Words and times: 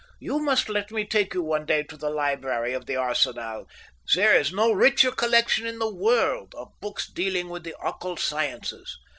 "You 0.19 0.39
must 0.39 0.67
let 0.67 0.89
me 0.89 1.05
take 1.05 1.35
you 1.35 1.43
one 1.43 1.67
day 1.67 1.83
to 1.83 1.95
the 1.95 2.09
library 2.09 2.73
of 2.73 2.87
the 2.87 2.95
Arsenal. 2.95 3.67
There 4.15 4.35
is 4.35 4.51
no 4.51 4.71
richer 4.71 5.11
collection 5.11 5.67
in 5.67 5.77
the 5.77 5.93
world 5.93 6.55
of 6.55 6.69
books 6.81 7.07
dealing 7.07 7.49
with 7.49 7.63
the 7.63 7.75
occult 7.79 8.19
sciences. 8.19 8.97